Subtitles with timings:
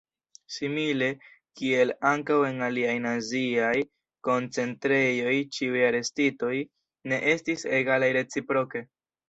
[0.53, 1.09] Simile
[1.59, 3.75] kiel ankaŭ en aliaj naziaj
[4.29, 6.53] koncentrejoj ĉiuj arestitoj
[7.13, 8.87] ne estis egalaj reciproke.